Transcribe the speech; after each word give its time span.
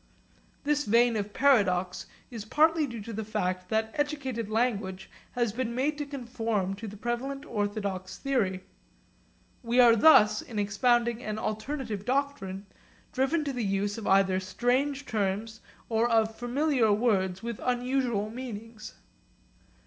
This 0.63 0.85
vein 0.85 1.15
of 1.15 1.31
paradox 1.31 2.07
is 2.31 2.43
partly 2.43 2.87
due 2.87 3.01
to 3.01 3.13
the 3.13 3.23
fact 3.23 3.69
that 3.69 3.91
educated 3.93 4.49
language 4.49 5.11
has 5.33 5.53
been 5.53 5.75
made 5.75 5.99
to 5.99 6.07
conform 6.07 6.73
to 6.77 6.87
the 6.87 6.97
prevalent 6.97 7.45
orthodox 7.45 8.17
theory. 8.17 8.63
We 9.61 9.79
are 9.79 9.95
thus, 9.95 10.41
in 10.41 10.57
expounding 10.57 11.21
an 11.23 11.37
alternative 11.37 12.03
doctrine, 12.03 12.65
driven 13.13 13.45
to 13.45 13.53
the 13.53 13.63
use 13.63 13.95
of 13.99 14.07
either 14.07 14.39
strange 14.39 15.05
terms 15.05 15.61
or 15.87 16.09
of 16.09 16.35
familiar 16.35 16.91
words 16.91 17.43
with 17.43 17.59
unusual 17.61 18.31
meanings. 18.31 18.95